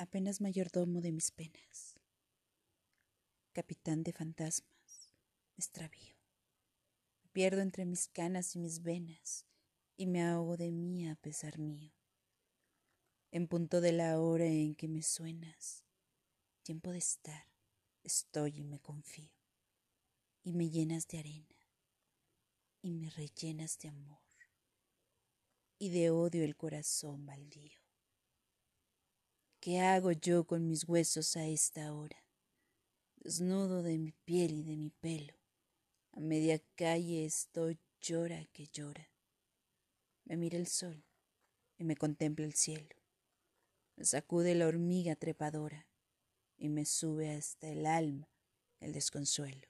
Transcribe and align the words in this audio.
apenas 0.00 0.40
mayordomo 0.40 1.02
de 1.02 1.12
mis 1.12 1.30
penas, 1.30 1.94
capitán 3.52 4.02
de 4.02 4.14
fantasmas, 4.14 5.12
extravío, 5.58 6.16
me 7.22 7.28
pierdo 7.32 7.60
entre 7.60 7.84
mis 7.84 8.08
canas 8.08 8.56
y 8.56 8.60
mis 8.60 8.82
venas 8.82 9.44
y 9.98 10.06
me 10.06 10.22
ahogo 10.22 10.56
de 10.56 10.70
mí 10.70 11.06
a 11.06 11.16
pesar 11.16 11.58
mío. 11.58 11.92
En 13.30 13.46
punto 13.46 13.82
de 13.82 13.92
la 13.92 14.18
hora 14.18 14.46
en 14.46 14.74
que 14.74 14.88
me 14.88 15.02
suenas, 15.02 15.84
tiempo 16.62 16.92
de 16.92 16.98
estar, 16.98 17.44
estoy 18.02 18.56
y 18.56 18.64
me 18.64 18.80
confío, 18.80 19.36
y 20.42 20.54
me 20.54 20.70
llenas 20.70 21.08
de 21.08 21.18
arena, 21.18 21.58
y 22.80 22.90
me 22.90 23.10
rellenas 23.10 23.78
de 23.78 23.88
amor, 23.88 24.22
y 25.78 25.90
de 25.90 26.08
odio 26.08 26.42
el 26.42 26.56
corazón 26.56 27.26
baldío. 27.26 27.79
¿Qué 29.60 29.78
hago 29.80 30.12
yo 30.12 30.44
con 30.44 30.66
mis 30.66 30.88
huesos 30.88 31.36
a 31.36 31.46
esta 31.46 31.92
hora? 31.92 32.24
Desnudo 33.16 33.82
de 33.82 33.98
mi 33.98 34.12
piel 34.12 34.54
y 34.54 34.62
de 34.62 34.74
mi 34.74 34.88
pelo, 34.88 35.34
a 36.12 36.20
media 36.20 36.62
calle 36.76 37.26
estoy 37.26 37.78
llora 38.00 38.46
que 38.54 38.68
llora. 38.68 39.10
Me 40.24 40.38
mira 40.38 40.56
el 40.56 40.66
sol 40.66 41.04
y 41.76 41.84
me 41.84 41.94
contempla 41.94 42.46
el 42.46 42.54
cielo. 42.54 42.96
Me 43.96 44.06
sacude 44.06 44.54
la 44.54 44.66
hormiga 44.66 45.14
trepadora 45.14 45.86
y 46.56 46.70
me 46.70 46.86
sube 46.86 47.30
hasta 47.30 47.68
el 47.68 47.84
alma 47.84 48.30
el 48.80 48.94
desconsuelo. 48.94 49.69